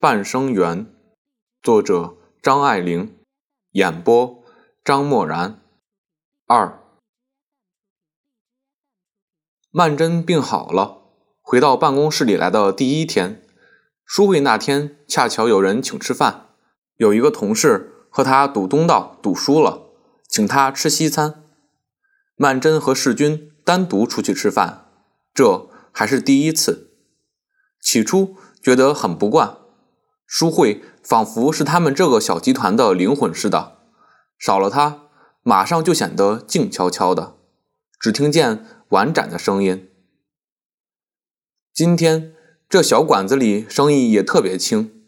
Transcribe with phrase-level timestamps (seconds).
[0.00, 0.86] 半生缘，
[1.60, 3.18] 作者张爱玲，
[3.72, 4.44] 演播
[4.84, 5.60] 张默然。
[6.46, 6.84] 二，
[9.72, 11.02] 曼桢病好了，
[11.42, 13.42] 回到办公室里来的第一天，
[14.04, 16.50] 书会那天恰巧有人请吃饭，
[16.94, 19.90] 有一个同事和他赌东道赌输了，
[20.28, 21.42] 请他吃西餐。
[22.36, 24.92] 曼桢和世钧单独出去吃饭，
[25.34, 26.92] 这还是第一次，
[27.80, 29.58] 起初觉得很不惯。
[30.28, 33.78] 书慧仿佛是他们这个小集团的灵魂似的，
[34.38, 35.04] 少了他，
[35.42, 37.36] 马上就显得静悄悄的，
[37.98, 39.88] 只听见婉转的声音。
[41.72, 42.34] 今天
[42.68, 45.02] 这小馆子里生意也特别轻，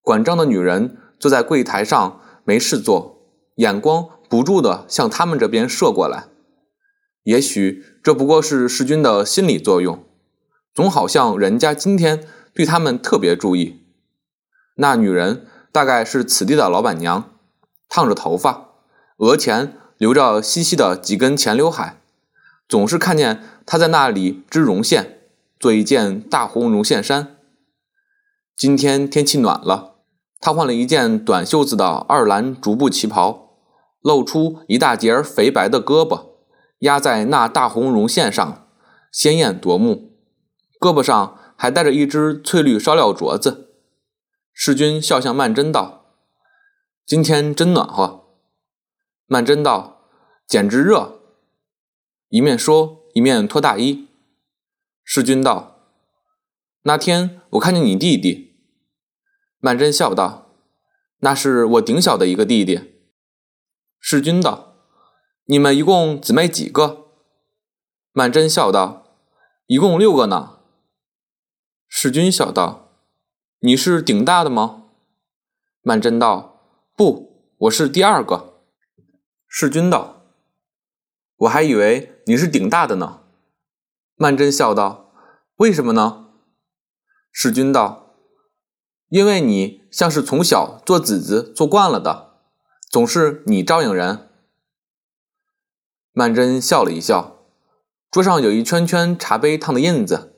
[0.00, 6.28] 管账的女人坐在柜台上没事做，眼光不住的向他们这边射过来。
[7.24, 10.04] 也许这不过是世君的心理作用，
[10.72, 13.81] 总好像人家今天对他们特别注意。
[14.76, 17.30] 那女人大概是此地的老板娘，
[17.88, 18.68] 烫着头发，
[19.18, 22.00] 额前留着细细的几根前刘海，
[22.68, 25.20] 总是看见她在那里织绒线，
[25.60, 27.36] 做一件大红绒线衫。
[28.56, 29.96] 今天天气暖了，
[30.40, 33.56] 她换了一件短袖子的二蓝竹布旗袍，
[34.00, 36.26] 露出一大截肥白的胳膊，
[36.80, 38.66] 压在那大红绒线上，
[39.12, 40.12] 鲜艳夺目。
[40.80, 43.71] 胳膊上还戴着一只翠绿烧料镯子。
[44.54, 46.14] 世君笑向曼桢道
[47.06, 48.36] ：“今天真暖和。”
[49.26, 50.08] 曼桢道
[50.46, 51.20] ：“简直热。”
[52.28, 54.08] 一面说一面脱大衣。
[55.02, 55.88] 世君道
[56.82, 58.54] ：“那天我看见你弟弟。”
[59.58, 60.54] 曼桢笑道
[61.20, 62.92] ：“那是我顶小的一个弟弟。”
[63.98, 64.76] 世君道
[65.46, 67.08] ：“你们一共姊妹几个？”
[68.12, 69.16] 曼桢笑道
[69.66, 70.58] ：“一共六个呢。”
[71.88, 72.91] 世君笑道。
[73.64, 74.86] 你是顶大的吗？
[75.82, 76.66] 曼桢道
[76.98, 78.64] ：“不，我是第二个。”
[79.46, 80.24] 世君道
[81.38, 83.20] ：“我还以为你是顶大的呢。”
[84.18, 85.12] 曼桢笑道
[85.58, 86.30] ：“为什么呢？”
[87.30, 88.16] 世君道
[89.10, 92.40] ：“因为你像是从小做子子做惯了的，
[92.90, 94.28] 总是你招应人。”
[96.10, 97.44] 曼桢笑了一笑，
[98.10, 100.30] 桌上有一圈圈茶杯烫的印子。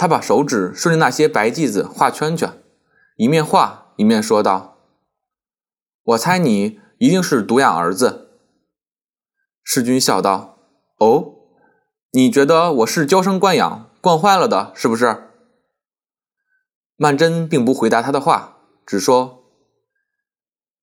[0.00, 2.62] 他把手指顺着那些白剂子画圈圈，
[3.16, 4.78] 一面画一面说道
[6.02, 8.30] ：“我猜你一定是独养儿子。”
[9.62, 10.58] 世君笑道
[10.96, 11.34] ：“哦，
[12.12, 15.34] 你觉得我是娇生惯养惯坏了的，是不是？”
[16.96, 18.56] 曼桢并不回答他的话，
[18.86, 19.44] 只说：“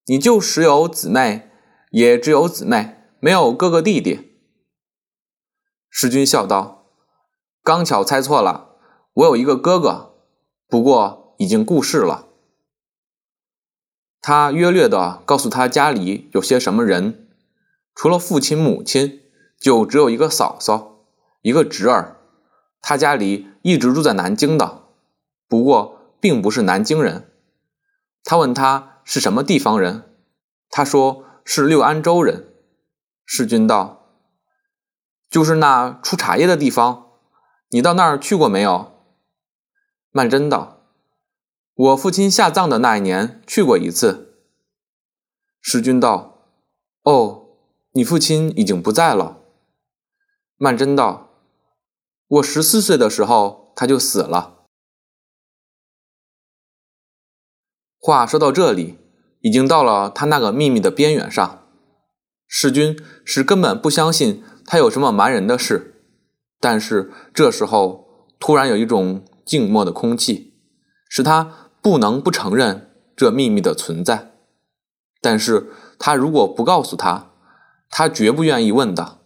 [0.06, 1.50] 你就只有姊妹，
[1.89, 4.38] 也只有姊妹，没有哥哥弟弟。”
[5.89, 6.91] 世君笑道
[7.63, 8.66] ：“刚巧猜错了。”
[9.17, 10.13] 我有一个哥哥，
[10.67, 12.28] 不过已经故世了。
[14.22, 17.27] 他约略的告诉他家里有些什么人，
[17.95, 19.23] 除了父亲母亲，
[19.59, 21.00] 就只有一个嫂嫂，
[21.41, 22.17] 一个侄儿。
[22.79, 24.83] 他家里一直住在南京的，
[25.47, 27.31] 不过并不是南京人。
[28.23, 30.16] 他问他是什么地方人，
[30.69, 32.53] 他说是六安州人。
[33.25, 34.11] 世君道
[35.27, 37.13] ：“就是那出茶叶的地方，
[37.72, 38.94] 你到那儿去过没有？”
[40.17, 40.81] 曼桢道
[41.78, 44.39] ：“我父亲下葬的那一年去过一次。”
[45.61, 46.50] 世君道
[47.05, 47.50] ：“哦，
[47.91, 49.44] 你父亲已经不在了。”
[50.57, 51.29] 曼桢道
[52.27, 54.63] ：“我十四岁的时候他就死了。”
[58.01, 58.97] 话说到这里，
[59.41, 61.63] 已经到了他那个秘密的边缘上。
[62.47, 66.01] 世君是根本不相信他有什么瞒人的事，
[66.59, 69.23] 但是这时候突然有一种。
[69.47, 70.53] 静默的空气
[71.09, 74.34] 使他不能不承认这秘密的存在，
[75.22, 77.31] 但是他如果不告诉他，
[77.90, 79.19] 他绝不愿意问的。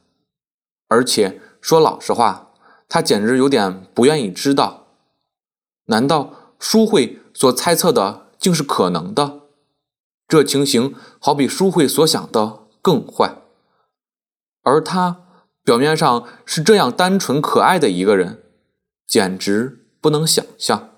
[0.88, 2.52] 而且说老实话，
[2.88, 4.88] 他简直有点不愿意知道。
[5.86, 9.40] 难道书慧所猜测的竟是可能的？
[10.28, 13.38] 这情形好比书慧所想的更坏。
[14.62, 15.24] 而他
[15.64, 18.44] 表面上是这样单纯可爱的一个人，
[19.08, 19.81] 简直……
[20.02, 20.90] 不能想象，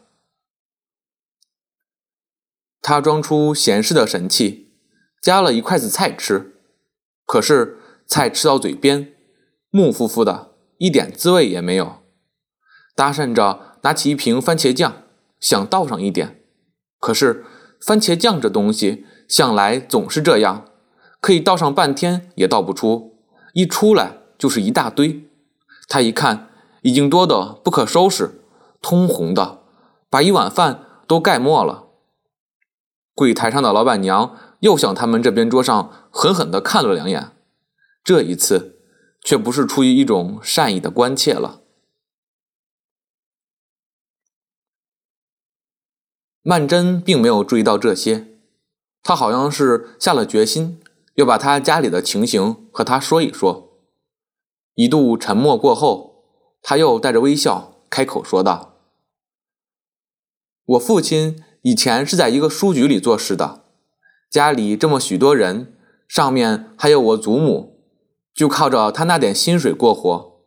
[2.81, 4.71] 他装出闲适的神气，
[5.21, 6.55] 夹了一筷子菜吃。
[7.25, 9.13] 可是菜吃到嘴边，
[9.69, 12.01] 木乎乎的，一点滋味也没有。
[12.95, 15.03] 搭讪着拿起一瓶番茄酱，
[15.39, 16.41] 想倒上一点。
[16.99, 17.45] 可是
[17.81, 20.65] 番茄酱这东西向来总是这样，
[21.19, 23.17] 可以倒上半天也倒不出，
[23.53, 25.29] 一出来就是一大堆。
[25.89, 26.49] 他一看，
[26.83, 28.39] 已经多得不可收拾。
[28.83, 29.63] 通红的，
[30.09, 31.87] 把一碗饭都盖没了。
[33.15, 37.31] 柜台上的老板娘又向他们这边桌上狠狠地看了两眼，
[38.03, 38.81] 这一次
[39.23, 41.61] 却不是出于一种善意的关切了。
[46.41, 48.27] 曼桢并没有注意到这些，
[49.01, 50.81] 她好像是下了决心，
[51.15, 53.79] 要把她家里的情形和他说一说。
[54.75, 56.25] 一度沉默过后，
[56.63, 58.72] 他又带着微笑开口说道
[60.65, 63.63] ：“我父亲以前是在一个书局里做事的，
[64.29, 65.73] 家里这么许多人，
[66.07, 67.79] 上面还有我祖母，
[68.33, 70.41] 就靠着他那点薪水过活。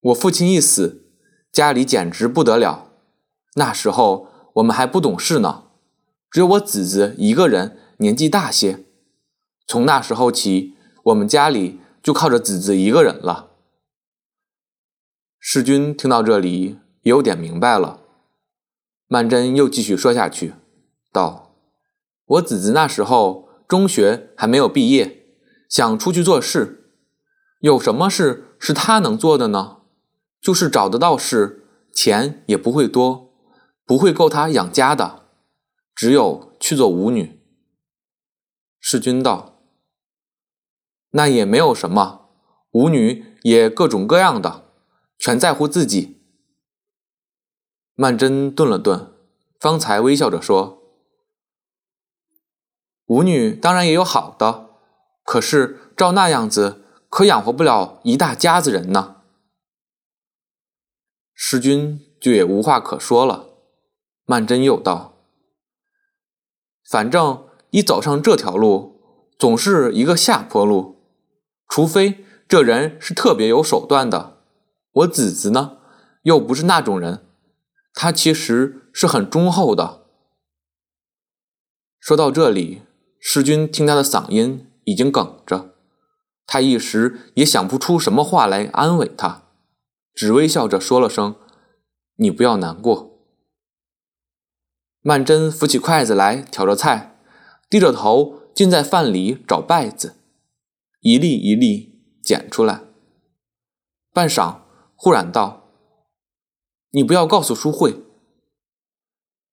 [0.00, 1.06] 我父亲一死，
[1.50, 2.92] 家里简直不得了。
[3.54, 5.68] 那时候。”我们还不懂事呢，
[6.30, 8.84] 只有我子子一个人，年纪大些。
[9.66, 10.74] 从那时候起，
[11.04, 13.52] 我们家里就靠着子子一个人了。
[15.38, 18.01] 世君听到这里也有点明白了。
[19.12, 20.54] 曼桢又继续说下去，
[21.12, 21.54] 道
[22.24, 25.26] ：“我姊姊那时候中学还没有毕业，
[25.68, 26.94] 想出去做事，
[27.60, 29.80] 有什么事是他能做的呢？
[30.40, 33.34] 就是找得到事，钱也不会多。”
[33.84, 35.24] 不会够他养家的，
[35.94, 37.38] 只有去做舞女。
[38.80, 39.58] 世君道
[41.12, 42.30] ：“那也没有什么，
[42.70, 44.70] 舞女也各种各样的，
[45.18, 46.20] 全在乎自己。”
[48.02, 49.12] 曼桢顿了顿，
[49.60, 50.82] 方才微笑着说
[53.06, 54.70] ：“舞女当然也有好的，
[55.22, 59.18] 可是照那样子，可养活不了一大家子人呢。”
[61.32, 63.50] 世君就也无话可说了。
[64.24, 65.14] 曼桢又道
[66.90, 70.96] ：“反正一走上这条路，总是一个下坡路，
[71.68, 74.38] 除非这人是特别有手段的。
[74.90, 75.78] 我姊姊呢，
[76.22, 77.28] 又不是那种人，
[77.94, 80.06] 他其实是很忠厚的。”
[82.00, 82.82] 说到这里，
[83.20, 85.74] 世君听他的嗓音已经哽着，
[86.46, 89.44] 他一时也想不出什么话来安慰他，
[90.12, 91.36] 只微笑着说了声
[92.18, 93.10] ：“你不要难过。”
[95.02, 97.18] 曼桢扶起筷子来挑着菜，
[97.70, 100.16] 低着头尽在饭里找稗子，
[101.00, 102.82] 一粒一粒捡出来。
[104.12, 104.58] 半晌，
[104.94, 105.61] 忽然道
[106.92, 108.02] ：“你不要告诉淑慧。”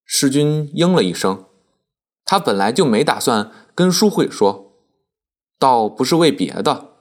[0.05, 1.45] 世君应了一声，
[2.23, 4.73] 他本来就没打算跟淑慧说，
[5.59, 6.93] 倒不是为别的，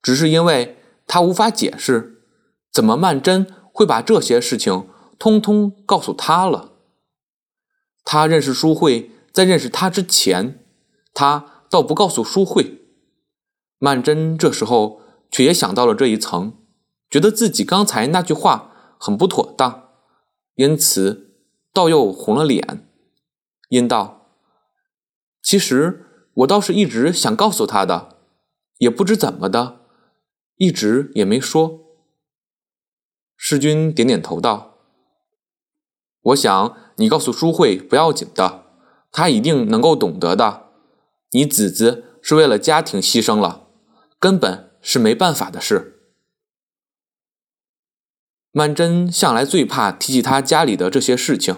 [0.00, 2.22] 只是因为他无法解释，
[2.72, 4.88] 怎么曼桢会把这些事情
[5.18, 6.72] 通通告诉他了。
[8.02, 10.64] 他认识淑慧，在认识他之前，
[11.12, 12.80] 他倒不告诉淑慧。
[13.78, 16.54] 曼桢这时候却也想到了这一层，
[17.10, 19.83] 觉得自己刚才那句话很不妥当，
[20.56, 21.34] 因此
[21.72, 22.88] 倒又红了脸，
[23.68, 24.30] 因道
[25.42, 28.16] ：“其实我倒是一直想告诉他的，
[28.78, 29.80] 也不知怎么的，
[30.56, 31.80] 一直也没说。”
[33.36, 34.78] 世君点点头道。
[36.22, 38.64] 我想你告诉淑慧不要紧的，
[39.10, 40.70] 她一定能够懂得的。
[41.32, 43.66] 你姊姊是为了家庭牺牲了，
[44.20, 45.93] 根本是没办法的事。
[48.56, 51.56] 曼桢向来最怕提起他家里的这些事情，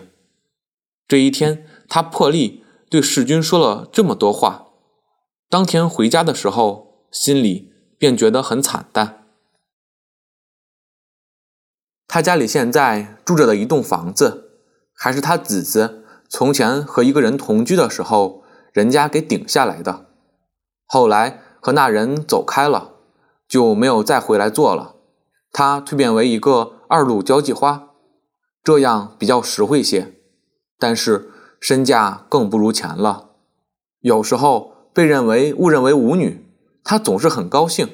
[1.06, 4.69] 这一天他破例对世君说了这么多话，
[5.50, 9.26] 当天回家的时候心里便觉得很惨淡。
[12.08, 14.44] 他家里现在住着的一栋房子。
[14.98, 20.06] 还是他姊姊从前和一个人同居的时候，人家给顶下来的。
[20.86, 22.94] 后来和那人走开了，
[23.46, 24.95] 就没有再回来做了。
[25.58, 27.89] 她蜕变为一个二路交际花，
[28.63, 30.13] 这样比较实惠些，
[30.79, 33.31] 但是身价更不如前了。
[34.01, 36.46] 有时候被认为误认为舞女，
[36.84, 37.89] 她总是很高兴。